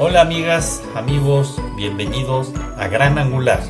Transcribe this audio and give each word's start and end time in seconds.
Hola 0.00 0.22
amigas, 0.22 0.82
amigos, 0.96 1.56
bienvenidos 1.76 2.52
a 2.76 2.88
Gran 2.88 3.16
Angular. 3.16 3.60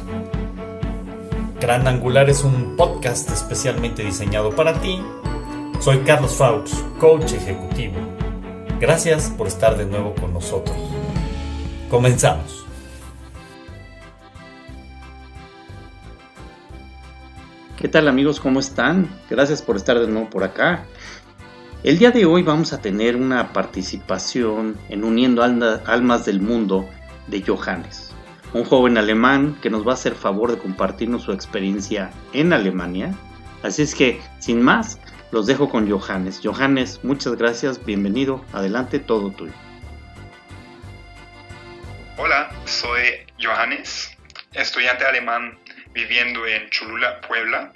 Gran 1.60 1.86
Angular 1.86 2.30
es 2.30 2.44
un 2.44 2.76
podcast 2.76 3.30
especialmente 3.30 4.02
diseñado 4.02 4.48
para 4.56 4.72
ti. 4.80 5.02
Soy 5.80 5.98
Carlos 5.98 6.34
Faux, 6.36 6.82
coach 6.98 7.34
ejecutivo. 7.34 7.96
Gracias 8.80 9.28
por 9.36 9.48
estar 9.48 9.76
de 9.76 9.84
nuevo 9.84 10.14
con 10.14 10.32
nosotros. 10.32 10.74
Comenzamos. 11.90 12.64
¿Qué 17.76 17.88
tal 17.88 18.08
amigos? 18.08 18.40
¿Cómo 18.40 18.60
están? 18.60 19.10
Gracias 19.28 19.60
por 19.60 19.76
estar 19.76 20.00
de 20.00 20.08
nuevo 20.08 20.30
por 20.30 20.42
acá. 20.42 20.86
El 21.84 21.98
día 21.98 22.10
de 22.10 22.24
hoy 22.24 22.42
vamos 22.42 22.72
a 22.72 22.80
tener 22.80 23.14
una 23.14 23.52
participación 23.52 24.80
en 24.88 25.04
Uniendo 25.04 25.42
Almas 25.42 26.24
del 26.24 26.40
Mundo 26.40 26.88
de 27.26 27.42
Johannes, 27.42 28.10
un 28.54 28.64
joven 28.64 28.96
alemán 28.96 29.58
que 29.60 29.68
nos 29.68 29.86
va 29.86 29.90
a 29.90 29.94
hacer 29.94 30.14
favor 30.14 30.50
de 30.50 30.56
compartirnos 30.56 31.24
su 31.24 31.32
experiencia 31.32 32.10
en 32.32 32.54
Alemania. 32.54 33.12
Así 33.62 33.82
es 33.82 33.94
que, 33.94 34.18
sin 34.38 34.62
más, 34.62 34.98
los 35.30 35.46
dejo 35.46 35.68
con 35.68 35.86
Johannes. 35.86 36.40
Johannes, 36.42 37.00
muchas 37.02 37.36
gracias, 37.36 37.84
bienvenido, 37.84 38.42
adelante, 38.54 38.98
todo 38.98 39.30
tuyo. 39.32 39.52
Hola, 42.16 42.50
soy 42.64 43.26
Johannes, 43.38 44.16
estudiante 44.54 45.04
alemán 45.04 45.58
viviendo 45.92 46.46
en 46.46 46.70
Cholula, 46.70 47.20
Puebla 47.28 47.74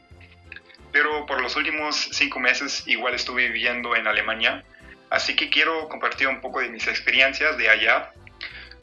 pero 0.98 1.26
por 1.26 1.40
los 1.40 1.54
últimos 1.54 2.08
cinco 2.10 2.40
meses 2.40 2.82
igual 2.86 3.14
estuve 3.14 3.46
viviendo 3.46 3.94
en 3.94 4.08
Alemania, 4.08 4.64
así 5.10 5.36
que 5.36 5.48
quiero 5.48 5.88
compartir 5.88 6.26
un 6.26 6.40
poco 6.40 6.58
de 6.58 6.70
mis 6.70 6.88
experiencias 6.88 7.56
de 7.56 7.70
allá, 7.70 8.10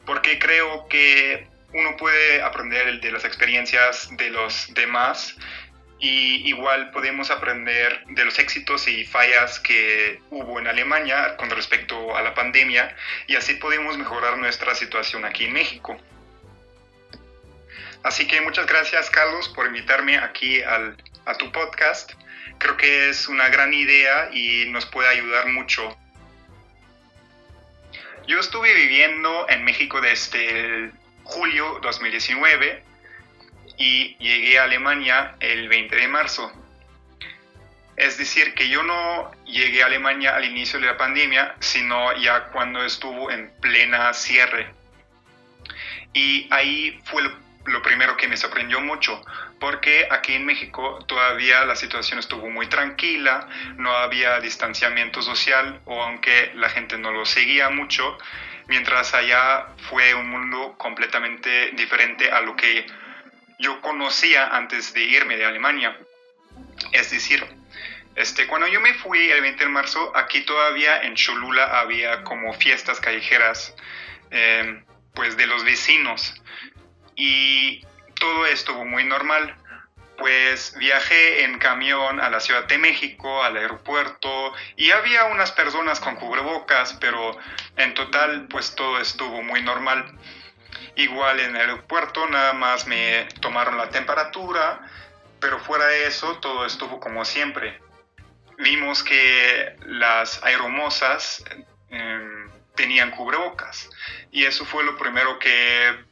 porque 0.06 0.38
creo 0.38 0.88
que 0.88 1.46
uno 1.74 1.94
puede 1.98 2.40
aprender 2.40 3.02
de 3.02 3.12
las 3.12 3.26
experiencias 3.26 4.08
de 4.16 4.30
los 4.30 4.72
demás 4.72 5.36
y 5.98 6.48
igual 6.48 6.90
podemos 6.90 7.30
aprender 7.30 8.02
de 8.06 8.24
los 8.24 8.38
éxitos 8.38 8.88
y 8.88 9.04
fallas 9.04 9.60
que 9.60 10.18
hubo 10.30 10.58
en 10.58 10.68
Alemania 10.68 11.36
con 11.36 11.50
respecto 11.50 12.16
a 12.16 12.22
la 12.22 12.32
pandemia 12.32 12.96
y 13.26 13.36
así 13.36 13.56
podemos 13.56 13.98
mejorar 13.98 14.38
nuestra 14.38 14.74
situación 14.74 15.26
aquí 15.26 15.44
en 15.44 15.52
México. 15.52 16.00
Así 18.02 18.26
que 18.26 18.40
muchas 18.40 18.66
gracias 18.66 19.10
Carlos 19.10 19.50
por 19.50 19.66
invitarme 19.66 20.16
aquí 20.16 20.62
al 20.62 20.96
a 21.26 21.34
tu 21.34 21.52
podcast. 21.52 22.12
Creo 22.58 22.76
que 22.76 23.10
es 23.10 23.28
una 23.28 23.48
gran 23.48 23.74
idea 23.74 24.30
y 24.32 24.66
nos 24.70 24.86
puede 24.86 25.08
ayudar 25.08 25.48
mucho. 25.48 25.94
Yo 28.26 28.40
estuve 28.40 28.72
viviendo 28.74 29.46
en 29.48 29.64
México 29.64 30.00
desde 30.00 30.90
julio 31.24 31.80
2019 31.82 32.82
y 33.76 34.16
llegué 34.16 34.58
a 34.58 34.64
Alemania 34.64 35.36
el 35.40 35.68
20 35.68 35.94
de 35.94 36.08
marzo. 36.08 36.52
Es 37.96 38.18
decir, 38.18 38.54
que 38.54 38.68
yo 38.68 38.82
no 38.82 39.30
llegué 39.44 39.82
a 39.82 39.86
Alemania 39.86 40.36
al 40.36 40.44
inicio 40.44 40.78
de 40.80 40.86
la 40.86 40.96
pandemia, 40.96 41.56
sino 41.60 42.14
ya 42.16 42.44
cuando 42.48 42.84
estuvo 42.84 43.30
en 43.30 43.50
plena 43.60 44.12
cierre. 44.12 44.74
Y 46.12 46.46
ahí 46.50 47.00
fue 47.04 47.22
lo 47.64 47.82
primero 47.82 48.16
que 48.16 48.28
me 48.28 48.36
sorprendió 48.36 48.80
mucho, 48.80 49.22
porque 49.58 50.06
aquí 50.10 50.34
en 50.34 50.44
México 50.44 50.98
todavía 51.06 51.64
la 51.64 51.76
situación 51.76 52.18
estuvo 52.18 52.50
muy 52.50 52.66
tranquila, 52.68 53.48
no 53.76 53.90
había 53.90 54.40
distanciamiento 54.40 55.22
social 55.22 55.80
o 55.84 56.02
aunque 56.02 56.52
la 56.54 56.68
gente 56.68 56.98
no 56.98 57.12
lo 57.12 57.24
seguía 57.24 57.70
mucho, 57.70 58.18
mientras 58.68 59.14
allá 59.14 59.68
fue 59.88 60.14
un 60.14 60.28
mundo 60.28 60.74
completamente 60.76 61.70
diferente 61.72 62.30
a 62.30 62.40
lo 62.40 62.56
que 62.56 62.86
yo 63.58 63.80
conocía 63.80 64.48
antes 64.48 64.92
de 64.92 65.04
irme 65.04 65.36
de 65.36 65.46
Alemania. 65.46 65.96
Es 66.92 67.10
decir, 67.10 67.46
este, 68.16 68.46
cuando 68.46 68.66
yo 68.68 68.80
me 68.80 68.94
fui 68.94 69.30
el 69.30 69.40
20 69.40 69.64
de 69.64 69.70
marzo, 69.70 70.12
aquí 70.16 70.40
todavía 70.42 71.02
en 71.02 71.14
Cholula 71.14 71.80
había 71.80 72.22
como 72.24 72.52
fiestas 72.54 73.00
callejeras 73.00 73.74
eh, 74.30 74.82
pues 75.14 75.36
de 75.36 75.46
los 75.46 75.64
vecinos 75.64 76.34
y 77.14 77.85
todo 78.18 78.46
estuvo 78.46 78.84
muy 78.84 79.04
normal. 79.04 79.56
Pues 80.18 80.74
viajé 80.78 81.44
en 81.44 81.58
camión 81.58 82.20
a 82.20 82.30
la 82.30 82.40
Ciudad 82.40 82.64
de 82.64 82.78
México, 82.78 83.42
al 83.42 83.56
aeropuerto, 83.56 84.52
y 84.76 84.90
había 84.90 85.26
unas 85.26 85.52
personas 85.52 86.00
con 86.00 86.16
cubrebocas, 86.16 86.94
pero 87.00 87.36
en 87.76 87.92
total 87.94 88.46
pues 88.48 88.74
todo 88.74 88.98
estuvo 88.98 89.42
muy 89.42 89.62
normal. 89.62 90.18
Igual 90.96 91.40
en 91.40 91.50
el 91.50 91.60
aeropuerto 91.60 92.26
nada 92.28 92.54
más 92.54 92.86
me 92.86 93.28
tomaron 93.40 93.76
la 93.76 93.90
temperatura, 93.90 94.80
pero 95.40 95.58
fuera 95.58 95.86
de 95.86 96.06
eso 96.06 96.38
todo 96.38 96.64
estuvo 96.64 96.98
como 96.98 97.24
siempre. 97.26 97.78
Vimos 98.58 99.02
que 99.02 99.76
las 99.84 100.42
aeromosas 100.42 101.44
em, 101.90 102.50
tenían 102.74 103.10
cubrebocas 103.10 103.90
y 104.30 104.44
eso 104.44 104.64
fue 104.64 104.84
lo 104.84 104.96
primero 104.96 105.38
que 105.38 106.06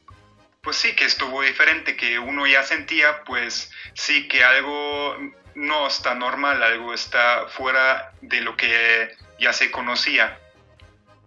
pues 0.65 0.77
sí, 0.77 0.97
que 0.97 1.05
estuvo 1.05 1.43
diferente, 1.43 1.95
que 1.95 2.19
uno 2.19 2.47
ya 2.47 2.65
sentía, 2.65 3.23
pues 3.25 3.71
sí, 3.93 4.27
que 4.27 4.43
algo 4.43 5.17
no 5.55 5.87
está 5.87 6.15
normal, 6.15 6.63
algo 6.63 6.95
está 6.95 7.47
fuera 7.49 8.13
de 8.23 8.41
lo 8.41 8.57
que 8.57 9.15
ya 9.39 9.53
se 9.53 9.71
conocía. 9.71 10.41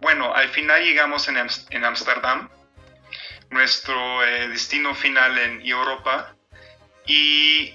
Bueno, 0.00 0.34
al 0.34 0.48
final 0.48 0.82
llegamos 0.82 1.28
en 1.28 1.84
Ámsterdam, 1.84 2.50
nuestro 3.50 4.24
eh, 4.24 4.48
destino 4.48 4.94
final 4.94 5.38
en 5.38 5.64
Europa, 5.64 6.34
y 7.06 7.74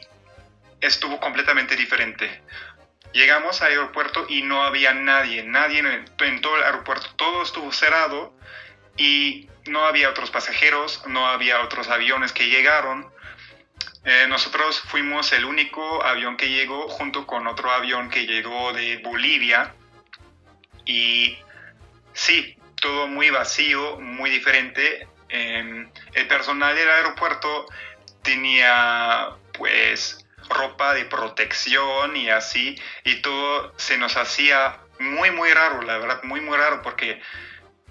estuvo 0.82 1.20
completamente 1.20 1.76
diferente. 1.76 2.42
Llegamos 3.14 3.62
al 3.62 3.72
aeropuerto 3.72 4.26
y 4.28 4.42
no 4.42 4.64
había 4.64 4.94
nadie, 4.94 5.44
nadie 5.44 5.80
en 5.80 6.42
todo 6.42 6.58
el 6.58 6.64
aeropuerto, 6.64 7.08
todo 7.16 7.44
estuvo 7.44 7.72
cerrado 7.72 8.36
y 8.98 9.50
no 9.66 9.86
había 9.86 10.10
otros 10.10 10.32
pasajeros, 10.32 11.04
no 11.08 11.28
había 11.28 11.62
otros 11.62 11.88
aviones 11.88 12.32
que 12.32 12.48
llegaron. 12.48 13.12
Eh, 14.06 14.26
nosotros 14.28 14.82
fuimos 14.82 15.32
el 15.32 15.46
único 15.46 16.04
avión 16.04 16.36
que 16.36 16.50
llegó 16.50 16.90
junto 16.90 17.26
con 17.26 17.48
otro 17.48 17.72
avión 17.72 18.10
que 18.10 18.26
llegó 18.26 18.74
de 18.74 18.98
Bolivia. 18.98 19.74
Y 20.86 21.38
sí, 22.14 22.58
todo 22.82 23.08
muy 23.08 23.30
vacío, 23.30 24.00
muy 24.00 24.30
diferente. 24.30 25.08
Em, 25.30 25.90
el 26.14 26.28
personal 26.28 26.76
del 26.76 26.90
aeropuerto 26.90 27.66
tenía 28.22 29.30
pues 29.54 30.26
ropa 30.50 30.94
de 30.94 31.06
protección 31.06 32.18
y 32.18 32.30
así. 32.30 32.76
Y 33.06 33.22
todo 33.22 33.74
se 33.78 33.98
nos 33.98 34.18
hacía 34.18 34.80
muy, 35.00 35.32
muy 35.32 35.52
raro, 35.54 35.82
la 35.82 35.98
verdad, 35.98 36.24
muy, 36.24 36.42
muy 36.42 36.58
raro 36.58 36.82
porque 36.82 37.22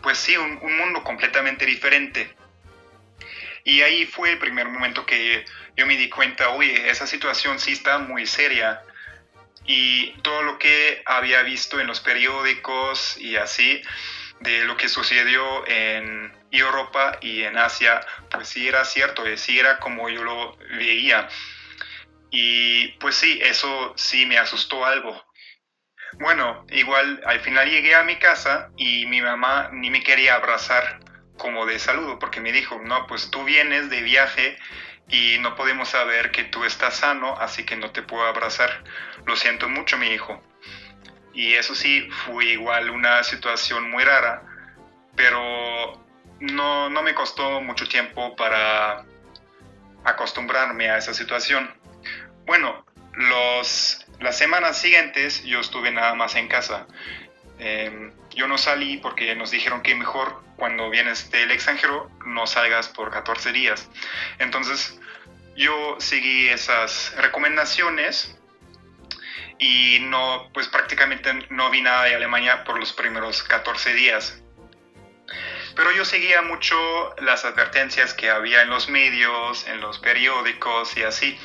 pues 0.03 0.19
sí, 0.19 0.37
un, 0.37 0.59
mundo 0.77 1.03
completamente 1.03 1.65
diferente. 1.65 2.35
Y 3.65 3.83
ahí 3.83 4.07
fue 4.07 4.33
el 4.33 4.39
primer 4.39 4.69
momento 4.69 5.07
que 5.07 5.45
yo 5.77 5.87
me 5.87 5.97
di 5.97 6.09
cuenta, 6.09 6.51
oye, 6.51 6.91
esa 6.91 7.07
situación 7.07 7.59
sí 7.59 7.73
está 7.73 7.99
muy 7.99 8.27
seria. 8.27 8.83
Y 9.65 10.13
todo 10.23 10.43
lo 10.43 10.59
que 10.59 11.03
había 11.07 11.43
visto 11.43 11.81
en 11.81 11.87
los 11.87 12.01
periódicos 12.01 13.17
y 13.19 13.37
así, 13.37 13.81
de 14.41 14.65
lo 14.65 14.77
que 14.77 14.89
sucedió 14.89 15.67
en 15.69 16.33
Europa 16.51 17.19
y 17.21 17.45
en 17.45 17.57
Asia, 17.57 18.01
pues 18.31 18.49
sí 18.49 18.67
era 18.67 18.85
cierto, 18.85 19.25
eh, 19.25 19.37
sí 19.37 19.59
era 19.59 19.79
como 19.79 20.09
yo 20.09 20.25
lo 20.25 20.57
veía. 20.77 21.29
Y 22.31 22.89
pues 22.99 23.15
sí, 23.15 23.39
eso 23.43 23.93
sí 23.97 24.27
me 24.27 24.39
asustó 24.39 24.85
algo. 24.85 25.25
Bueno, 26.21 26.65
igual 26.71 27.23
al 27.27 27.41
final 27.41 27.71
llegué 27.71 27.95
a 27.95 28.03
mi 28.03 28.17
casa 28.17 28.71
y 28.77 29.07
mi 29.07 29.21
mamá 29.21 29.71
ni 29.73 29.91
me 29.91 30.03
quería 30.03 30.35
abrazar 30.35 31.01
como 31.37 31.67
de 31.67 31.79
saludo 31.79 32.19
porque 32.19 32.41
me 32.41 32.53
dijo, 32.53 32.79
no, 32.83 33.07
pues 33.07 33.31
tú 33.31 33.45
vienes 33.45 33.91
de 33.91 34.03
viaje 34.03 34.59
y 35.09 35.39
no 35.41 35.57
podemos 35.57 35.89
saber 35.89 36.31
que 36.31 36.45
tú 36.45 36.65
estás 36.65 36.97
sano, 36.97 37.37
así 37.39 37.65
que 37.65 37.77
no 37.77 37.91
te 37.91 38.03
puedo 38.03 38.25
abrazar. 38.25 38.85
Lo 39.27 39.37
siento 39.37 39.69
mucho, 39.69 39.99
mi 39.99 40.09
hijo. 40.09 40.41
Y 41.35 41.55
eso 41.55 41.75
sí, 41.75 42.09
fue 42.27 42.45
igual 42.47 42.91
una 42.91 43.23
situación 43.23 43.91
muy 43.91 44.05
rara, 44.05 44.43
pero 45.17 46.05
no, 46.41 46.91
no 46.91 47.03
me 47.03 47.15
costó 47.15 47.61
mucho 47.61 47.89
tiempo 47.89 48.37
para 48.37 49.05
acostumbrarme 50.05 50.91
a 50.91 50.99
esa 50.99 51.15
situación. 51.15 51.71
Bueno, 52.47 52.85
los 53.15 54.07
las 54.23 54.39
semanas 54.39 54.81
siguientes 54.81 55.43
yo 55.45 55.61
estuve 55.61 55.91
nada 55.91 56.15
más 56.15 56.35
en 56.37 56.49
casa. 56.49 56.87
Em, 57.59 58.13
yo 58.31 58.47
no 58.49 58.59
salí 58.59 58.97
porque 58.97 59.35
nos 59.35 59.51
dijeron 59.51 59.83
que 59.83 59.95
mejor 59.95 60.43
cuando 60.57 60.91
vienes 60.91 61.31
del 61.31 61.51
extranjero 61.51 62.11
no 62.25 62.47
salgas 62.47 62.89
por 62.89 63.11
14 63.11 63.53
días. 63.53 63.89
Entonces 64.39 64.99
yo 65.57 65.97
seguí 65.99 66.49
esas 66.49 67.15
recomendaciones 67.17 68.37
y 69.59 69.99
no, 70.01 70.51
pues 70.53 70.69
prácticamente 70.69 71.33
no 71.51 71.71
vi 71.71 71.83
nada 71.83 72.05
de 72.05 72.15
Alemania 72.15 72.65
por 72.65 72.79
los 72.79 72.93
primeros 72.93 73.43
14 73.43 73.95
días. 73.95 74.43
Pero 75.75 75.93
yo 75.93 76.05
seguía 76.05 76.43
mucho 76.43 76.77
las 77.19 77.45
advertencias 77.45 78.13
que 78.13 78.29
había 78.29 78.63
en 78.63 78.71
los 78.71 78.89
medios, 78.89 79.67
en 79.69 79.81
los 79.81 79.99
periódicos 79.99 80.97
y 80.97 81.03
así. 81.03 81.39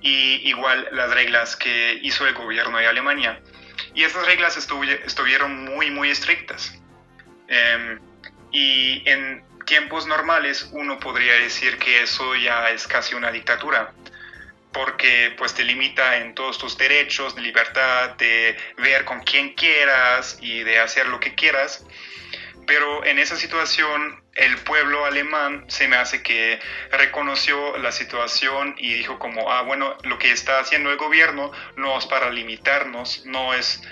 Y 0.00 0.48
igual 0.48 0.88
las 0.92 1.10
reglas 1.10 1.56
que 1.56 1.98
hizo 2.02 2.26
el 2.26 2.34
gobierno 2.34 2.78
de 2.78 2.86
Alemania. 2.86 3.40
Y 3.94 4.04
esas 4.04 4.24
reglas 4.26 4.56
estuvieron 4.56 5.64
muy, 5.64 5.90
muy 5.90 6.10
estrictas. 6.10 6.74
Em, 7.48 7.98
y 8.52 9.08
en 9.08 9.44
tiempos 9.66 10.06
normales 10.06 10.68
uno 10.72 10.98
podría 10.98 11.34
decir 11.34 11.78
que 11.78 12.02
eso 12.02 12.34
ya 12.36 12.70
es 12.70 12.86
casi 12.86 13.14
una 13.14 13.30
dictadura 13.30 13.92
porque 14.72 15.34
pues 15.36 15.54
te 15.54 15.64
limita 15.64 16.18
en 16.18 16.34
todos 16.34 16.58
tus 16.58 16.78
derechos 16.78 17.34
de 17.34 17.42
libertad, 17.42 18.10
de 18.16 18.56
ver 18.78 19.04
con 19.04 19.20
quien 19.20 19.54
quieras 19.54 20.38
y 20.40 20.62
de 20.62 20.78
hacer 20.78 21.08
lo 21.08 21.18
que 21.18 21.34
quieras. 21.34 21.84
Pero 22.66 23.04
en 23.04 23.18
esa 23.18 23.36
situación 23.36 24.22
el 24.40 24.56
pueblo 24.56 25.04
alemán 25.04 25.66
se 25.68 25.86
me 25.86 25.96
hace 25.96 26.22
que 26.22 26.58
reconoció 26.90 27.76
la 27.76 27.92
situación 27.92 28.74
y 28.78 28.94
dijo 28.94 29.18
como, 29.18 29.52
ah, 29.52 29.60
bueno, 29.60 29.98
lo 30.02 30.18
que 30.18 30.32
está 30.32 30.60
haciendo 30.60 30.90
el 30.90 30.96
gobierno 30.96 31.52
no 31.76 31.98
es 31.98 32.06
para 32.06 32.30
limitarnos, 32.30 33.26
no 33.26 33.52
es 33.52 33.82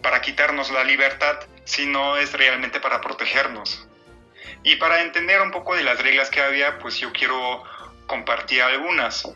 para 0.00 0.22
quitarnos 0.22 0.70
la 0.70 0.84
libertad, 0.84 1.40
sino 1.64 2.16
es 2.16 2.32
realmente 2.34 2.78
para 2.78 3.00
protegernos. 3.00 3.88
Y 4.62 4.76
para 4.76 5.00
entender 5.00 5.42
un 5.42 5.50
poco 5.50 5.74
de 5.74 5.82
las 5.82 6.00
reglas 6.00 6.30
que 6.30 6.40
había, 6.40 6.78
pues 6.78 6.98
yo 6.98 7.12
quiero 7.12 7.64
compartir 8.06 8.62
algunas. 8.62 9.28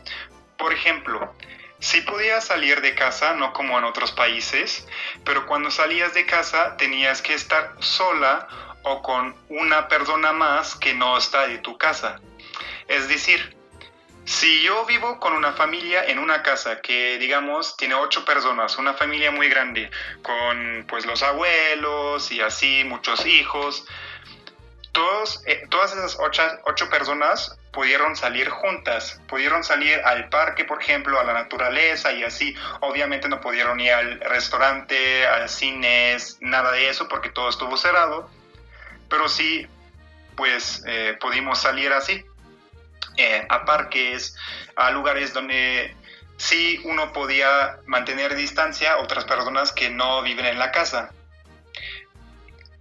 Por 0.57 0.71
ejemplo, 0.71 1.35
si 1.79 1.99
podías 1.99 2.45
salir 2.45 2.79
de 2.79 2.95
casa, 2.95 3.33
no 3.33 3.51
como 3.51 3.77
en 3.77 3.83
otros 3.83 4.13
países, 4.13 4.87
pero 5.25 5.45
cuando 5.47 5.69
salías 5.69 6.13
de 6.13 6.25
casa 6.25 6.77
tenías 6.77 7.21
que 7.21 7.33
estar 7.33 7.75
sola 7.79 8.47
o 8.85 9.01
con 9.01 9.35
una 9.49 9.87
persona 9.87 10.31
más 10.31 10.75
que 10.75 10.93
no 10.93 11.17
está 11.17 11.47
de 11.47 11.57
tu 11.57 11.77
casa. 11.77 12.19
Es 12.87 13.07
decir, 13.07 13.55
si 14.25 14.63
yo 14.63 14.85
vivo 14.85 15.19
con 15.19 15.33
una 15.33 15.53
familia 15.53 16.05
en 16.05 16.17
una 16.17 16.41
casa 16.41 16.81
que 16.81 17.17
digamos 17.19 17.77
tiene 17.77 17.95
ocho 17.95 18.25
personas, 18.25 18.77
una 18.77 18.93
familia 18.93 19.31
muy 19.31 19.49
grande, 19.49 19.89
con 20.23 20.85
pues 20.87 21.05
los 21.05 21.21
abuelos 21.21 22.31
y 22.31 22.41
así 22.41 22.83
muchos 22.85 23.25
hijos, 23.25 23.85
todos, 24.95 25.43
eh, 25.45 25.67
todas 25.69 25.91
esas 25.91 26.17
ocho, 26.63 26.89
personas 26.89 27.59
pudieron 27.73 28.15
salir 28.15 28.49
juntas, 28.49 29.21
pudieron 29.27 29.63
salir 29.63 29.99
al 30.05 30.29
parque, 30.29 30.63
por 30.63 30.81
ejemplo, 30.81 31.19
a 31.19 31.23
la 31.25 31.33
naturaleza 31.33 32.13
y 32.13 32.23
así. 32.23 32.55
Obviamente 32.79 33.27
no 33.27 33.41
pudieron 33.41 33.77
ir 33.81 33.91
al 33.91 34.21
restaurante, 34.21 35.27
al 35.27 35.49
cines, 35.49 36.37
nada 36.39 36.71
de 36.71 36.87
eso 36.87 37.09
porque 37.09 37.29
todo 37.29 37.49
estuvo 37.49 37.75
cerrado, 37.75 38.29
pero 39.15 39.29
sí, 39.29 39.65
pues 40.35 40.83
eh, 40.85 41.17
pudimos 41.21 41.61
salir 41.61 41.93
así, 41.93 42.25
eh, 43.15 43.45
a 43.47 43.63
parques, 43.63 44.35
a 44.75 44.91
lugares 44.91 45.33
donde 45.33 45.95
sí 46.35 46.81
uno 46.83 47.13
podía 47.13 47.77
mantener 47.85 48.35
distancia 48.35 48.91
a 48.91 48.97
otras 48.97 49.23
personas 49.23 49.71
que 49.71 49.89
no 49.89 50.21
viven 50.21 50.45
en 50.47 50.59
la 50.59 50.73
casa. 50.73 51.13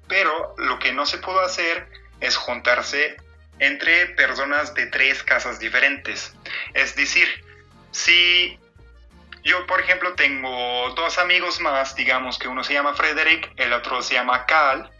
Pero 0.08 0.56
lo 0.58 0.80
que 0.80 0.92
no 0.92 1.06
se 1.06 1.18
pudo 1.18 1.38
hacer 1.38 1.88
es 2.18 2.36
juntarse 2.36 3.16
entre 3.60 4.06
personas 4.06 4.74
de 4.74 4.86
tres 4.86 5.22
casas 5.22 5.60
diferentes. 5.60 6.34
Es 6.72 6.96
decir, 6.96 7.28
si 7.92 8.58
yo, 9.44 9.68
por 9.68 9.80
ejemplo, 9.80 10.14
tengo 10.14 10.90
dos 10.96 11.16
amigos 11.18 11.60
más, 11.60 11.94
digamos 11.94 12.40
que 12.40 12.48
uno 12.48 12.64
se 12.64 12.72
llama 12.72 12.94
Frederick, 12.94 13.52
el 13.54 13.72
otro 13.72 14.02
se 14.02 14.14
llama 14.14 14.46
en 14.46 14.90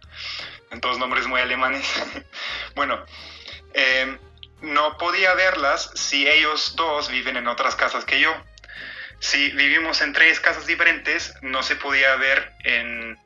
todos 0.80 0.98
nombres 0.98 1.26
muy 1.26 1.40
alemanes. 1.40 1.86
bueno, 2.74 3.04
em, 3.72 4.18
no 4.60 4.96
podía 4.98 5.34
verlas 5.34 5.90
si 5.94 6.28
ellos 6.28 6.74
dos 6.76 7.10
viven 7.10 7.36
en 7.36 7.48
otras 7.48 7.76
casas 7.76 8.04
que 8.04 8.20
yo. 8.20 8.34
Si 9.20 9.50
vivimos 9.52 10.00
en 10.00 10.12
tres 10.12 10.40
casas 10.40 10.66
diferentes, 10.66 11.34
no 11.42 11.62
se 11.62 11.76
podía 11.76 12.14
ver 12.16 12.52
en, 12.64 13.18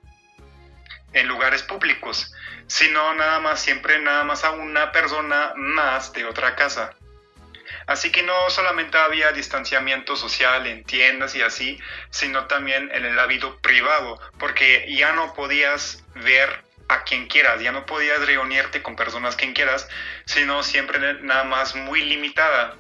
en 1.12 1.28
lugares 1.28 1.62
públicos 1.62 2.32
sino 2.68 3.14
nada 3.14 3.40
más, 3.40 3.60
siempre 3.60 3.98
nada 3.98 4.22
más 4.24 4.44
a 4.44 4.52
una 4.52 4.92
persona 4.92 5.52
más 5.56 6.12
de 6.12 6.24
otra 6.24 6.54
casa. 6.54 6.94
Así 7.86 8.12
que 8.12 8.22
no 8.22 8.50
solamente 8.50 8.98
había 8.98 9.32
distanciamiento 9.32 10.14
social 10.14 10.66
en 10.66 10.84
tiendas 10.84 11.34
y 11.34 11.42
así, 11.42 11.80
sino 12.10 12.46
también 12.46 12.90
en 12.92 13.06
el 13.06 13.18
hábito 13.18 13.58
privado, 13.60 14.20
porque 14.38 14.94
ya 14.94 15.12
no 15.12 15.34
podías 15.34 16.04
ver 16.14 16.62
a 16.88 17.04
quien 17.04 17.26
quieras, 17.28 17.60
ya 17.60 17.70
no 17.70 17.86
podías 17.86 18.24
reunirte 18.26 18.82
con 18.82 18.96
personas 18.96 19.36
quien 19.36 19.52
quieras, 19.52 19.88
sino 20.24 20.62
siempre 20.62 21.22
nada 21.22 21.44
más 21.44 21.74
muy 21.74 22.02
limitada. 22.02 22.76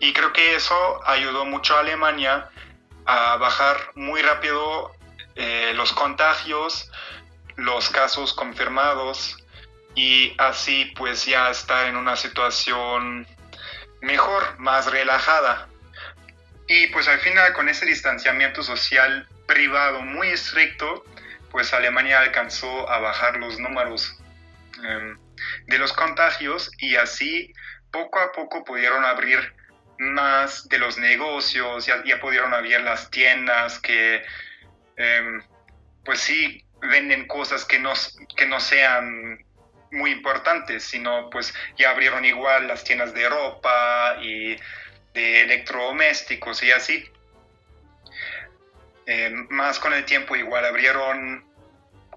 Y 0.00 0.12
creo 0.12 0.32
que 0.32 0.56
eso 0.56 1.00
ayudó 1.06 1.44
mucho 1.44 1.76
a 1.76 1.80
Alemania 1.80 2.50
a 3.06 3.36
bajar 3.36 3.92
muy 3.94 4.22
rápido 4.22 4.92
eh, 5.36 5.72
los 5.74 5.92
contagios, 5.92 6.90
los 7.56 7.88
casos 7.90 8.32
confirmados 8.32 9.36
y 9.94 10.34
así 10.38 10.92
pues 10.96 11.26
ya 11.26 11.50
estar 11.50 11.86
en 11.86 11.96
una 11.96 12.16
situación 12.16 13.26
mejor, 14.00 14.58
más 14.58 14.90
relajada. 14.90 15.68
Y 16.68 16.86
pues 16.88 17.08
al 17.08 17.20
final 17.20 17.52
con 17.52 17.68
ese 17.68 17.86
distanciamiento 17.86 18.62
social 18.62 19.28
privado 19.46 20.00
muy 20.02 20.28
estricto, 20.28 21.04
pues 21.50 21.72
Alemania 21.74 22.20
alcanzó 22.20 22.88
a 22.90 22.98
bajar 22.98 23.36
los 23.36 23.58
números 23.58 24.16
em, 24.84 25.18
de 25.66 25.78
los 25.78 25.92
contagios 25.92 26.70
y 26.78 26.96
así 26.96 27.52
poco 27.90 28.18
a 28.20 28.32
poco 28.32 28.64
pudieron 28.64 29.04
abrir 29.04 29.54
más 29.98 30.68
de 30.68 30.78
los 30.78 30.96
negocios, 30.96 31.86
ya, 31.86 32.02
pudieron 32.20 32.54
abrir 32.54 32.80
las 32.80 33.10
tiendas 33.10 33.78
que 33.78 34.22
em, 34.96 35.42
pues 36.04 36.20
sí 36.20 36.64
venden 36.80 37.26
cosas 37.26 37.64
que 37.64 37.78
no, 37.78 37.92
que 38.36 38.46
no 38.46 38.60
sean 38.60 39.44
muy 39.92 40.12
importantes, 40.12 40.84
sino 40.84 41.28
pues 41.30 41.52
ya 41.76 41.90
abrieron 41.90 42.24
igual 42.24 42.68
las 42.68 42.84
tiendas 42.84 43.12
de 43.12 43.28
ropa 43.28 44.16
y 44.22 44.56
de 45.12 45.42
electrodomésticos 45.42 46.62
y 46.62 46.70
así. 46.70 47.10
Eh, 49.12 49.28
más 49.48 49.80
con 49.80 49.92
el 49.92 50.04
tiempo 50.04 50.36
igual 50.36 50.64
abrieron 50.64 51.44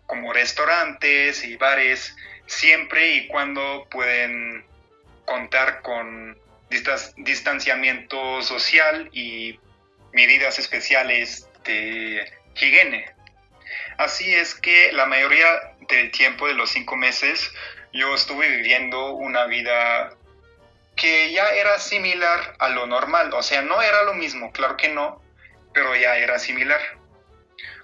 como 0.05 0.31
restaurantes 0.31 1.43
y 1.43 1.57
bares 1.57 2.15
siempre 2.45 3.15
y 3.15 3.27
cuando 3.29 3.87
pueden 3.89 4.63
contar 5.25 5.81
con 5.81 6.37
distanciamiento 7.17 8.43
social 8.43 9.09
y 9.11 9.59
medidas 10.11 10.59
especiales 10.59 11.49
de 11.63 12.31
higiene. 12.53 13.11
Así 13.97 14.31
es 14.31 14.53
que 14.53 14.91
la 14.91 15.07
mayoría 15.07 15.47
del 15.89 16.11
tiempo 16.11 16.47
de 16.47 16.53
los 16.53 16.69
cinco 16.69 16.95
meses 16.95 17.51
yo 17.91 18.13
estuve 18.13 18.49
viviendo 18.49 19.13
una 19.13 19.47
vida 19.47 20.13
que 20.95 21.31
ya 21.31 21.49
era 21.55 21.79
similar 21.79 22.55
a 22.59 22.69
lo 22.69 22.85
normal. 22.85 23.33
O 23.33 23.41
sea, 23.41 23.63
no 23.63 23.81
era 23.81 24.03
lo 24.03 24.13
mismo, 24.13 24.51
claro 24.51 24.77
que 24.77 24.89
no, 24.89 25.22
pero 25.73 25.95
ya 25.95 26.17
era 26.17 26.39
similar. 26.39 26.81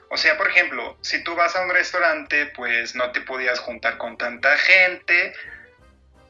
O 0.09 0.17
sea, 0.17 0.37
por 0.37 0.49
ejemplo, 0.49 0.97
si 1.01 1.23
tú 1.23 1.35
vas 1.35 1.55
a 1.55 1.61
un 1.61 1.69
restaurante, 1.69 2.47
pues 2.47 2.95
no 2.95 3.11
te 3.11 3.21
podías 3.21 3.59
juntar 3.59 3.97
con 3.97 4.17
tanta 4.17 4.57
gente 4.57 5.33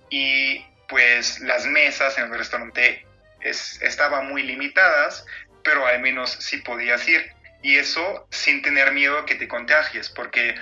y 0.10 0.66
pues 0.88 1.40
las 1.40 1.66
mesas 1.66 2.18
en 2.18 2.26
el 2.26 2.38
restaurante 2.38 3.06
estaban 3.42 4.28
muy 4.28 4.44
limitadas, 4.44 5.26
pero 5.64 5.86
al 5.86 6.00
menos 6.02 6.32
sí 6.32 6.58
podías 6.58 7.08
ir 7.08 7.32
y 7.62 7.78
eso 7.78 8.28
sin 8.32 8.62
tener 8.62 8.92
miedo 8.92 9.18
a 9.18 9.26
que 9.26 9.36
te 9.36 9.48
contagies, 9.48 10.10
porque 10.10 10.56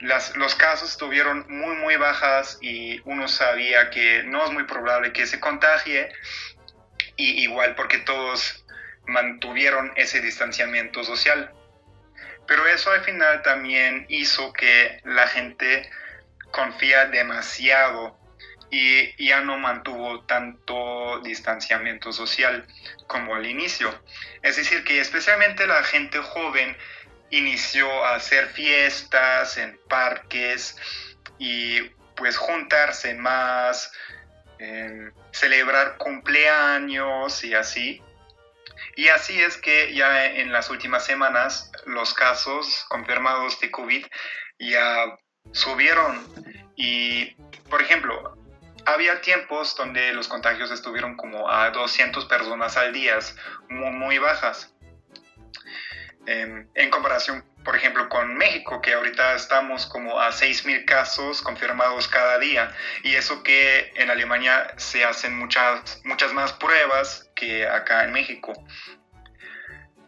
las, 0.00 0.36
los 0.36 0.54
casos 0.54 0.90
estuvieron 0.90 1.46
muy, 1.48 1.76
muy 1.76 1.96
bajas 1.96 2.58
y 2.60 3.00
uno 3.04 3.28
sabía 3.28 3.90
que 3.90 4.22
no 4.24 4.44
es 4.44 4.52
muy 4.52 4.64
probable 4.64 5.12
que 5.12 5.26
se 5.26 5.40
contagie, 5.40 6.10
y 7.16 7.42
igual 7.42 7.74
porque 7.74 7.98
todos 7.98 8.65
mantuvieron 9.06 9.92
ese 9.96 10.20
distanciamiento 10.20 11.04
social. 11.04 11.52
Pero 12.46 12.66
eso 12.66 12.90
al 12.92 13.02
final 13.02 13.42
también 13.42 14.06
hizo 14.08 14.52
que 14.52 15.00
la 15.04 15.26
gente 15.26 15.90
confía 16.52 17.06
demasiado 17.06 18.18
y 18.70 19.24
ya 19.24 19.40
no 19.40 19.58
mantuvo 19.58 20.24
tanto 20.24 21.20
distanciamiento 21.20 22.12
social 22.12 22.66
como 23.06 23.34
al 23.34 23.46
inicio. 23.46 23.92
Es 24.42 24.56
decir, 24.56 24.84
que 24.84 25.00
especialmente 25.00 25.66
la 25.66 25.82
gente 25.82 26.18
joven 26.18 26.76
inició 27.30 28.04
a 28.04 28.16
hacer 28.16 28.48
fiestas 28.48 29.56
en 29.56 29.78
parques 29.88 30.76
y 31.38 31.80
pues 32.16 32.36
juntarse 32.36 33.14
más, 33.14 33.92
celebrar 35.32 35.96
cumpleaños 35.98 37.44
y 37.44 37.54
así. 37.54 38.02
Y 38.96 39.08
así 39.08 39.40
es 39.40 39.58
que 39.58 39.94
ya 39.94 40.26
en 40.26 40.52
las 40.52 40.70
últimas 40.70 41.04
semanas 41.04 41.70
los 41.84 42.14
casos 42.14 42.86
confirmados 42.88 43.60
de 43.60 43.70
COVID 43.70 44.06
ya 44.58 45.18
subieron 45.52 46.26
y, 46.76 47.34
por 47.68 47.82
ejemplo, 47.82 48.36
había 48.86 49.20
tiempos 49.20 49.76
donde 49.76 50.14
los 50.14 50.28
contagios 50.28 50.70
estuvieron 50.70 51.14
como 51.16 51.50
a 51.50 51.70
200 51.70 52.24
personas 52.24 52.78
al 52.78 52.94
día, 52.94 53.18
muy, 53.68 53.90
muy 53.90 54.18
bajas. 54.18 54.72
en 56.26 56.90
comparación, 56.90 57.44
por 57.66 57.74
ejemplo, 57.74 58.08
con 58.08 58.36
México, 58.36 58.80
que 58.80 58.94
ahorita 58.94 59.34
estamos 59.34 59.86
como 59.86 60.20
a 60.20 60.30
6.000 60.30 60.84
casos 60.84 61.42
confirmados 61.42 62.06
cada 62.06 62.38
día. 62.38 62.72
Y 63.02 63.16
eso 63.16 63.42
que 63.42 63.92
en 63.96 64.08
Alemania 64.08 64.72
se 64.76 65.04
hacen 65.04 65.36
muchas, 65.36 66.00
muchas 66.04 66.32
más 66.32 66.52
pruebas 66.52 67.28
que 67.34 67.66
acá 67.66 68.04
en 68.04 68.12
México. 68.12 68.52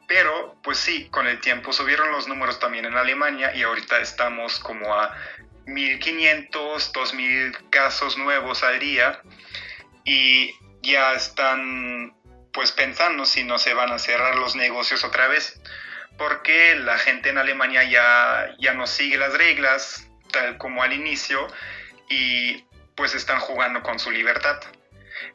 Pero, 0.07 0.57
pues 0.63 0.79
sí, 0.79 1.09
con 1.11 1.27
el 1.27 1.41
tiempo 1.41 1.73
subieron 1.73 2.13
los 2.13 2.29
números 2.29 2.61
también 2.61 2.85
en 2.85 2.97
Alemania 2.97 3.53
y 3.53 3.65
ahorita 3.65 3.99
estamos 3.99 4.61
como 4.61 4.95
a 4.95 5.17
1.500, 5.67 6.51
2.000 6.93 7.71
casos 7.71 8.17
nuevos 8.17 8.63
al 8.63 8.79
día 8.79 9.21
y 10.05 10.55
ya 10.81 11.13
están 11.15 12.15
pues 12.53 12.71
pensando 12.71 13.27
si 13.27 13.43
no 13.43 13.59
se 13.59 13.75
van 13.75 13.91
a 13.91 13.99
cerrar 13.99 14.37
los 14.37 14.55
negocios 14.55 15.03
otra 15.03 15.27
vez 15.27 15.61
porque 16.19 16.75
la 16.77 16.99
gente 16.99 17.31
en 17.31 17.39
Alemania 17.39 17.85
ya, 17.85 18.55
ya 18.59 18.75
no 18.75 18.87
sigue 18.87 19.17
las 19.17 19.33
reglas 19.33 20.07
tal 20.31 20.59
como 20.59 20.83
al 20.83 20.93
inicio 20.93 21.47
y 22.11 22.65
pues 22.95 23.15
están 23.15 23.41
jugando 23.41 23.83
con 23.83 23.99
su 23.99 24.11
libertad. 24.11 24.61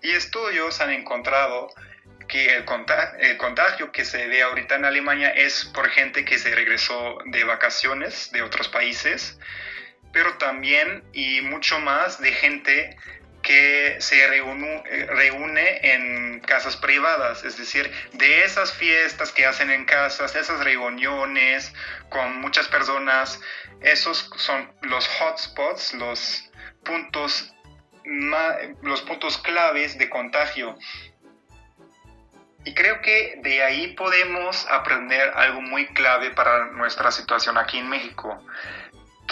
Y 0.01 0.11
estudios 0.11 0.81
han 0.81 0.91
encontrado 0.91 1.69
que 2.27 2.55
el 2.55 2.65
contagio, 2.65 3.19
el 3.19 3.37
contagio 3.37 3.91
que 3.91 4.05
se 4.05 4.27
ve 4.27 4.43
ahorita 4.43 4.75
en 4.75 4.85
Alemania 4.85 5.29
es 5.29 5.65
por 5.65 5.89
gente 5.89 6.25
que 6.25 6.37
se 6.37 6.53
regresó 6.53 7.17
de 7.25 7.43
vacaciones 7.43 8.31
de 8.31 8.41
otros 8.41 8.67
países 8.69 9.39
pero 10.13 10.37
también 10.37 11.03
y 11.11 11.41
mucho 11.41 11.79
más 11.79 12.21
de 12.21 12.31
gente 12.31 12.95
que 13.43 13.97
se 13.99 14.25
reúne, 14.27 15.79
en 15.93 16.39
casas 16.39 16.77
privadas, 16.77 17.43
es 17.43 17.57
decir, 17.57 17.91
de 18.13 18.43
esas 18.43 18.73
fiestas 18.73 19.31
que 19.31 19.45
hacen 19.45 19.69
en 19.69 19.85
casas, 19.85 20.35
esas 20.35 20.63
reuniones 20.63 21.73
con 22.09 22.39
muchas 22.41 22.67
personas, 22.69 23.39
esos 23.81 24.31
son 24.37 24.71
los 24.81 25.07
hotspots, 25.19 25.93
los 25.93 26.49
puntos, 26.83 27.53
los 28.81 29.01
puntos 29.01 29.37
claves 29.37 29.97
de 29.97 30.09
contagio. 30.09 30.77
Y 32.65 32.73
creo 32.73 33.01
que 33.01 33.39
de 33.43 33.61
ahí 33.61 33.87
podemos 33.93 34.65
aprender 34.69 35.33
algo 35.35 35.61
muy 35.61 35.87
clave 35.87 36.31
para 36.31 36.67
nuestra 36.71 37.11
situación 37.11 37.57
aquí 37.57 37.79
en 37.79 37.89
México 37.89 38.41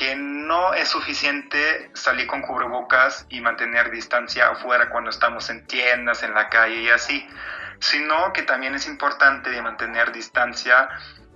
que 0.01 0.15
no 0.15 0.73
es 0.73 0.89
suficiente 0.89 1.91
salir 1.93 2.25
con 2.25 2.41
cubrebocas 2.41 3.27
y 3.29 3.39
mantener 3.39 3.91
distancia 3.91 4.49
afuera 4.49 4.89
cuando 4.89 5.11
estamos 5.11 5.47
en 5.51 5.67
tiendas, 5.67 6.23
en 6.23 6.33
la 6.33 6.49
calle 6.49 6.81
y 6.81 6.89
así, 6.89 7.29
sino 7.77 8.33
que 8.33 8.41
también 8.41 8.73
es 8.73 8.87
importante 8.87 9.61
mantener 9.61 10.11
distancia 10.11 10.89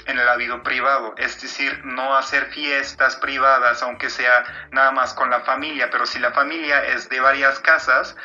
en 0.07 0.17
el 0.17 0.27
hábito 0.27 0.63
privado, 0.63 1.13
es 1.15 1.39
decir, 1.39 1.85
no 1.85 2.17
hacer 2.17 2.47
fiestas 2.47 3.17
privadas, 3.17 3.83
aunque 3.83 4.09
sea 4.09 4.43
nada 4.71 4.89
más 4.89 5.13
con 5.13 5.29
la 5.29 5.41
familia, 5.41 5.91
pero 5.91 6.07
si 6.07 6.17
la 6.17 6.31
familia 6.31 6.83
es 6.85 7.07
de 7.07 7.19
varias 7.19 7.59
casas, 7.59 8.17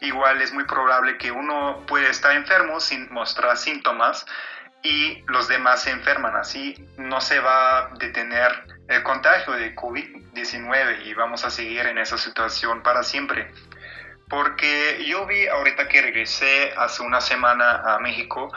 igual 0.00 0.42
es 0.42 0.52
muy 0.52 0.64
probable 0.64 1.16
que 1.16 1.30
uno 1.30 1.86
puede 1.86 2.10
estar 2.10 2.32
enfermo 2.32 2.80
sin 2.80 3.08
mostrar 3.12 3.56
síntomas 3.56 4.26
y 4.82 5.22
los 5.28 5.46
demás 5.46 5.84
se 5.84 5.92
enferman, 5.92 6.34
así 6.34 6.74
no 6.96 7.20
se 7.20 7.38
va 7.38 7.78
a 7.78 7.88
detener 8.00 8.75
el 8.88 9.02
contagio 9.02 9.54
de 9.54 9.74
COVID-19 9.74 11.06
y 11.06 11.14
vamos 11.14 11.44
a 11.44 11.50
seguir 11.50 11.86
en 11.86 11.98
esa 11.98 12.18
situación 12.18 12.82
para 12.82 13.02
siempre. 13.02 13.50
Porque 14.28 15.04
yo 15.06 15.26
vi 15.26 15.46
ahorita 15.46 15.88
que 15.88 16.02
regresé 16.02 16.72
hace 16.76 17.02
una 17.02 17.20
semana 17.20 17.82
a 17.94 17.98
México 17.98 18.52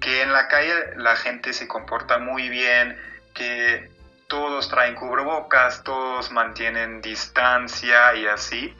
que 0.00 0.22
en 0.22 0.32
la 0.32 0.48
calle 0.48 0.74
la 0.96 1.16
gente 1.16 1.52
se 1.52 1.68
comporta 1.68 2.18
muy 2.18 2.48
bien, 2.48 2.98
que 3.34 3.88
todos 4.26 4.68
traen 4.68 4.94
cubrebocas, 4.94 5.84
todos 5.84 6.32
mantienen 6.32 7.00
distancia 7.00 8.14
y 8.14 8.26
así, 8.26 8.74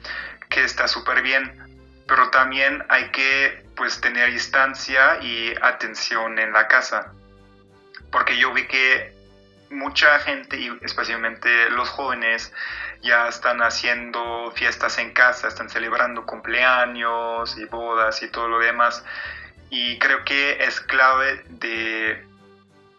que 0.49 0.63
está 0.63 0.87
súper 0.87 1.21
bien. 1.21 1.59
Pero 2.07 2.29
también 2.29 2.83
hay 2.89 3.09
que 3.11 3.63
pues 3.77 4.01
tener 4.01 4.31
distancia 4.31 5.19
y 5.21 5.53
atención 5.61 6.37
en 6.39 6.51
la 6.51 6.67
casa. 6.67 7.13
Porque 8.11 8.37
yo 8.37 8.53
vi 8.53 8.67
que 8.67 9.22
mucha 9.73 10.19
gente, 10.19 10.57
y 10.57 10.71
especialmente 10.81 11.69
los 11.71 11.89
jóvenes, 11.89 12.53
ya 13.01 13.27
están 13.27 13.61
haciendo 13.61 14.51
fiestas 14.55 14.97
en 14.97 15.11
casa, 15.11 15.47
están 15.47 15.69
celebrando 15.69 16.25
cumpleaños 16.25 17.57
y 17.57 17.65
bodas 17.65 18.21
y 18.23 18.29
todo 18.29 18.47
lo 18.47 18.59
demás. 18.59 19.03
Y 19.69 19.99
creo 19.99 20.23
que 20.23 20.63
es 20.63 20.79
clave 20.79 21.43
de, 21.49 22.25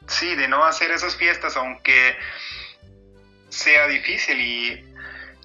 sí, 0.07 0.35
de 0.35 0.49
no 0.49 0.64
hacer 0.64 0.90
esas 0.90 1.16
fiestas, 1.16 1.57
aunque 1.57 2.19
sea 3.49 3.87
difícil 3.87 4.40
y 4.40 4.95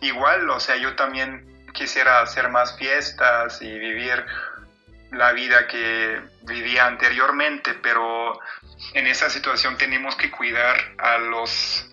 igual, 0.01 0.49
o 0.49 0.59
sea, 0.59 0.75
yo 0.77 0.95
también 0.95 1.45
quisiera 1.73 2.21
hacer 2.21 2.49
más 2.49 2.77
fiestas 2.77 3.61
y 3.61 3.77
vivir 3.77 4.25
la 5.11 5.31
vida 5.31 5.67
que 5.67 6.21
vivía 6.43 6.85
anteriormente, 6.85 7.73
pero 7.75 8.39
en 8.93 9.07
esa 9.07 9.29
situación 9.29 9.77
tenemos 9.77 10.15
que 10.15 10.31
cuidar 10.31 10.77
a 10.97 11.17
los 11.17 11.89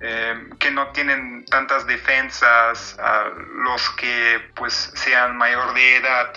eh, 0.00 0.48
que 0.58 0.70
no 0.70 0.88
tienen 0.88 1.44
tantas 1.46 1.86
defensas, 1.86 2.98
a 2.98 3.30
los 3.64 3.90
que 3.90 4.50
pues 4.54 4.74
sean 4.94 5.36
mayor 5.36 5.72
de 5.74 5.96
edad 5.96 6.34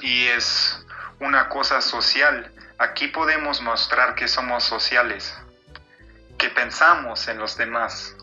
y 0.00 0.26
es 0.26 0.84
una 1.20 1.48
cosa 1.48 1.80
social. 1.80 2.52
Aquí 2.78 3.08
podemos 3.08 3.60
mostrar 3.60 4.14
que 4.14 4.28
somos 4.28 4.64
sociales, 4.64 5.34
que 6.38 6.48
pensamos 6.48 7.28
en 7.28 7.38
los 7.38 7.56
demás. 7.56 8.16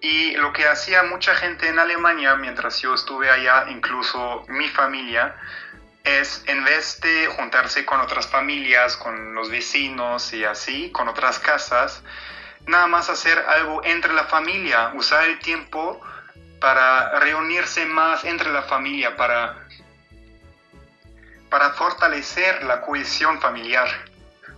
Y 0.00 0.32
lo 0.36 0.52
que 0.52 0.68
hacía 0.68 1.02
mucha 1.04 1.34
gente 1.34 1.68
en 1.68 1.78
Alemania 1.78 2.36
mientras 2.36 2.80
yo 2.80 2.94
estuve 2.94 3.30
allá, 3.30 3.66
incluso 3.68 4.44
mi 4.48 4.68
familia, 4.68 5.34
es 6.06 6.44
en 6.46 6.64
vez 6.64 7.00
de 7.00 7.26
juntarse 7.26 7.84
con 7.84 8.00
otras 8.00 8.28
familias, 8.28 8.96
con 8.96 9.34
los 9.34 9.50
vecinos 9.50 10.32
y 10.32 10.44
así, 10.44 10.90
con 10.92 11.08
otras 11.08 11.40
casas, 11.40 12.02
nada 12.66 12.86
más 12.86 13.10
hacer 13.10 13.44
algo 13.48 13.82
entre 13.84 14.12
la 14.14 14.24
familia, 14.24 14.92
usar 14.94 15.24
el 15.24 15.40
tiempo 15.40 16.00
para 16.60 17.18
reunirse 17.18 17.84
más 17.86 18.24
entre 18.24 18.52
la 18.52 18.62
familia, 18.62 19.16
para, 19.16 19.66
para 21.50 21.70
fortalecer 21.70 22.62
la 22.62 22.82
cohesión 22.82 23.40
familiar. 23.40 23.88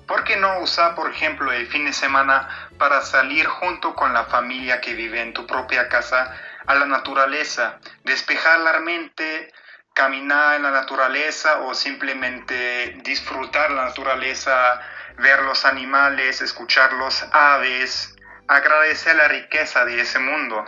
¿Por 0.07 0.25
qué 0.25 0.37
no 0.37 0.61
usar, 0.61 0.95
por 0.95 1.11
ejemplo, 1.11 1.51
el 1.51 1.67
fin 1.67 1.87
de 1.87 1.93
semana 1.95 2.71
para 2.79 3.01
salir 3.01 3.47
junto 3.47 3.95
con 3.95 4.13
la 4.13 4.25
familia 4.25 4.83
que 4.83 4.95
vive 4.95 5.23
en 5.23 5.33
tu 5.33 5.47
propia 5.47 5.89
casa 5.89 6.31
a 6.67 6.75
la 6.75 6.85
naturaleza, 6.85 7.79
despejar 8.05 8.61
la 8.61 8.81
mente, 8.81 9.51
caminar 9.99 10.55
en 10.55 10.63
la 10.63 10.71
naturaleza 10.71 11.59
o 11.63 11.75
simplemente 11.75 12.97
disfrutar 13.03 13.73
la 13.73 13.87
naturaleza, 13.87 14.81
ver 15.17 15.43
los 15.43 15.65
animales, 15.65 16.41
escuchar 16.41 16.93
los 16.93 17.27
aves, 17.33 18.15
agradecer 18.47 19.17
la 19.17 19.27
riqueza 19.27 19.85
de 19.85 20.01
ese 20.01 20.21
mundo. 20.21 20.65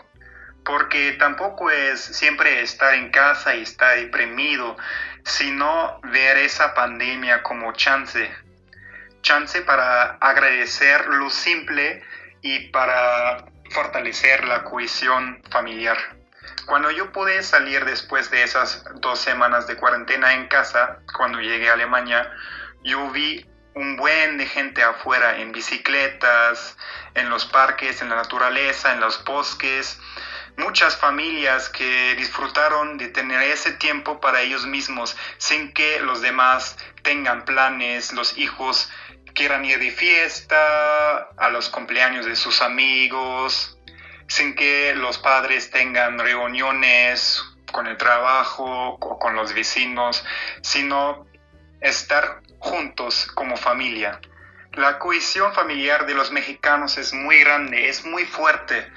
Porque 0.64 1.12
tampoco 1.12 1.70
es 1.70 2.00
siempre 2.00 2.60
estar 2.62 2.92
en 2.94 3.12
casa 3.12 3.54
y 3.54 3.62
estar 3.62 3.94
deprimido, 3.94 4.76
sino 5.22 6.00
ver 6.02 6.36
esa 6.38 6.74
pandemia 6.74 7.44
como 7.44 7.72
chance. 7.72 8.34
Chance 9.22 9.62
para 9.62 10.16
agradecer 10.20 11.06
lo 11.06 11.30
simple 11.30 12.02
y 12.42 12.68
para 12.70 13.44
fortalecer 13.70 14.42
la 14.42 14.64
cohesión 14.64 15.40
familiar. 15.52 16.19
Cuando 16.66 16.90
yo 16.90 17.12
pude 17.12 17.42
salir 17.42 17.84
después 17.84 18.30
de 18.30 18.42
esas 18.42 18.84
dos 18.96 19.18
semanas 19.18 19.66
de 19.66 19.76
cuarentena 19.76 20.34
en 20.34 20.48
casa, 20.48 21.00
cuando 21.16 21.40
llegué 21.40 21.68
a 21.70 21.74
Alemania, 21.74 22.30
yo 22.82 23.10
vi 23.10 23.46
un 23.74 23.96
buen 23.96 24.36
de 24.38 24.46
gente 24.46 24.82
afuera 24.82 25.38
en 25.38 25.52
bicicletas, 25.52 26.76
en 27.14 27.30
los 27.30 27.46
parques, 27.46 28.02
en 28.02 28.08
la 28.08 28.16
naturaleza, 28.16 28.92
en 28.92 29.00
los 29.00 29.24
bosques, 29.24 29.98
muchas 30.56 30.96
familias 30.96 31.68
que 31.68 32.14
disfrutaron 32.16 32.98
de 32.98 33.08
tener 33.08 33.42
ese 33.42 33.72
tiempo 33.72 34.20
para 34.20 34.42
ellos 34.42 34.66
mismos 34.66 35.16
sin 35.38 35.72
que 35.72 36.00
los 36.00 36.20
demás 36.20 36.76
tengan 37.02 37.44
planes, 37.44 38.12
los 38.12 38.36
hijos 38.36 38.90
quieran 39.34 39.64
ir 39.64 39.78
de 39.78 39.90
fiesta, 39.90 41.30
a 41.36 41.48
los 41.50 41.68
cumpleaños 41.68 42.26
de 42.26 42.36
sus 42.36 42.60
amigos, 42.62 43.78
sin 44.30 44.54
que 44.54 44.94
los 44.94 45.18
padres 45.18 45.70
tengan 45.72 46.16
reuniones 46.20 47.44
con 47.72 47.88
el 47.88 47.96
trabajo 47.96 48.90
o 49.00 49.18
con 49.18 49.34
los 49.34 49.52
vecinos, 49.52 50.24
sino 50.62 51.26
estar 51.80 52.40
juntos 52.60 53.26
como 53.34 53.56
familia. 53.56 54.20
La 54.74 55.00
cohesión 55.00 55.52
familiar 55.52 56.06
de 56.06 56.14
los 56.14 56.30
mexicanos 56.30 56.96
es 56.96 57.12
muy 57.12 57.40
grande, 57.40 57.88
es 57.88 58.04
muy 58.04 58.24
fuerte. 58.24 58.90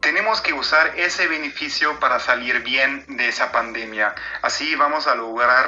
tenemos 0.00 0.40
que 0.40 0.54
usar 0.54 0.94
ese 0.96 1.26
beneficio 1.26 1.98
para 2.00 2.18
salir 2.20 2.62
bien 2.62 3.04
de 3.08 3.28
esa 3.28 3.52
pandemia. 3.52 4.14
Así 4.42 4.76
vamos 4.76 5.08
a 5.08 5.14
lograr 5.14 5.66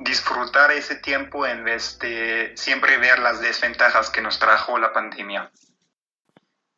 disfrutar 0.00 0.72
ese 0.72 0.96
tiempo 0.96 1.46
en 1.46 1.64
vez 1.64 1.98
de 2.00 2.52
siempre 2.56 2.98
ver 2.98 3.20
las 3.20 3.40
desventajas 3.40 4.10
que 4.10 4.20
nos 4.20 4.38
trajo 4.38 4.76
la 4.78 4.92
pandemia. 4.92 5.50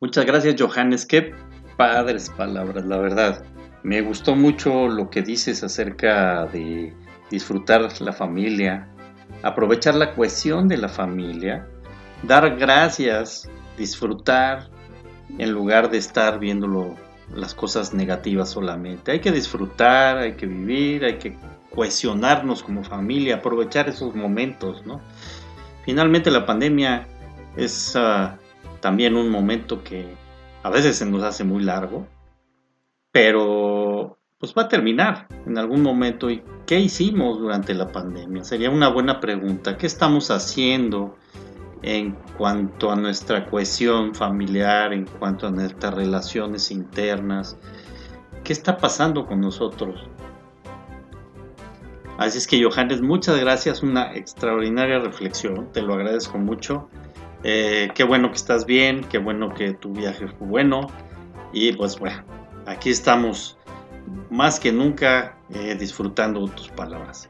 Muchas 0.03 0.25
gracias 0.25 0.55
Johannes, 0.59 1.05
qué 1.05 1.33
padres 1.77 2.29
palabras, 2.29 2.85
la 2.85 2.97
verdad. 2.97 3.45
Me 3.83 4.01
gustó 4.01 4.35
mucho 4.35 4.89
lo 4.89 5.09
que 5.09 5.21
dices 5.21 5.63
acerca 5.63 6.45
de 6.47 6.93
disfrutar 7.31 7.87
la 8.01 8.11
familia, 8.11 8.89
aprovechar 9.43 9.95
la 9.95 10.13
cohesión 10.13 10.67
de 10.67 10.75
la 10.75 10.89
familia, 10.89 11.65
dar 12.21 12.57
gracias, 12.57 13.49
disfrutar, 13.77 14.69
en 15.37 15.53
lugar 15.53 15.89
de 15.89 15.99
estar 15.99 16.37
viendo 16.37 16.97
las 17.33 17.53
cosas 17.53 17.93
negativas 17.93 18.49
solamente. 18.49 19.13
Hay 19.13 19.21
que 19.21 19.31
disfrutar, 19.31 20.17
hay 20.17 20.33
que 20.33 20.47
vivir, 20.47 21.05
hay 21.05 21.17
que 21.17 21.37
cohesionarnos 21.73 22.61
como 22.61 22.83
familia, 22.83 23.35
aprovechar 23.35 23.87
esos 23.87 24.13
momentos, 24.13 24.85
¿no? 24.85 24.99
Finalmente 25.85 26.29
la 26.29 26.45
pandemia 26.45 27.07
es 27.55 27.95
ah, 27.95 28.37
también 28.83 29.15
un 29.15 29.29
momento 29.29 29.81
que 29.81 30.13
a 30.61 30.69
veces 30.69 30.97
se 30.97 31.05
nos 31.05 31.23
hace 31.23 31.45
muy 31.45 31.63
largo, 31.63 32.05
pero 33.13 34.17
pues 34.37 34.53
va 34.53 34.63
a 34.63 34.67
terminar 34.67 35.29
en 35.45 35.57
algún 35.57 35.81
momento. 35.81 36.29
¿Y 36.29 36.43
qué 36.65 36.81
hicimos 36.81 37.39
durante 37.39 37.73
la 37.73 37.93
pandemia? 37.93 38.43
Sería 38.43 38.69
una 38.69 38.89
buena 38.89 39.21
pregunta. 39.21 39.77
¿Qué 39.77 39.87
estamos 39.87 40.29
haciendo? 40.29 41.15
en 41.85 42.15
cuanto 42.37 42.91
a 42.91 42.95
nuestra 42.95 43.45
cohesión 43.45 44.15
familiar, 44.15 44.93
en 44.93 45.03
cuanto 45.03 45.47
a 45.47 45.51
nuestras 45.51 45.93
relaciones 45.93 46.71
internas. 46.71 47.57
¿Qué 48.45 48.53
está 48.53 48.77
pasando 48.77 49.25
con 49.25 49.41
nosotros? 49.41 49.99
Así 52.17 52.37
es 52.37 52.47
que 52.47 52.63
Johannes, 52.63 53.01
muchas 53.01 53.37
gracias, 53.37 53.83
una 53.83 54.13
extraordinaria 54.13 54.99
reflexión, 54.99 55.73
te 55.73 55.81
lo 55.81 55.95
agradezco 55.95 56.37
mucho. 56.37 56.87
Eh, 57.43 57.91
qué 57.93 58.03
bueno 58.03 58.29
que 58.29 58.37
estás 58.37 58.65
bien, 58.65 59.03
qué 59.09 59.17
bueno 59.17 59.53
que 59.53 59.73
tu 59.73 59.91
viaje 59.91 60.27
fue 60.27 60.47
bueno 60.47 60.87
y 61.51 61.73
pues 61.73 61.99
bueno, 61.99 62.23
aquí 62.65 62.89
estamos 62.89 63.57
más 64.29 64.59
que 64.59 64.71
nunca 64.71 65.37
eh, 65.49 65.75
disfrutando 65.75 66.47
tus 66.47 66.69
palabras. 66.69 67.29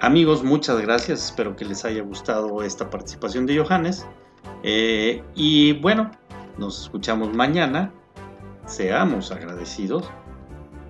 Amigos, 0.00 0.42
muchas 0.42 0.80
gracias. 0.80 1.26
Espero 1.26 1.54
que 1.56 1.64
les 1.64 1.84
haya 1.84 2.02
gustado 2.02 2.62
esta 2.62 2.88
participación 2.88 3.46
de 3.46 3.58
Johannes. 3.58 4.06
Eh, 4.62 5.22
y 5.34 5.74
bueno, 5.74 6.10
nos 6.58 6.82
escuchamos 6.82 7.34
mañana. 7.34 7.92
Seamos 8.66 9.30
agradecidos 9.30 10.10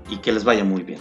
y 0.09 0.17
que 0.19 0.33
les 0.33 0.45
vaya 0.45 0.65
muy 0.65 0.83
bien. 0.83 1.01